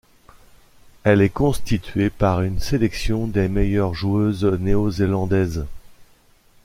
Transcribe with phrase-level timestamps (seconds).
[1.03, 5.67] Elle est constituée par une sélection des meilleures joueuses néozélandaises.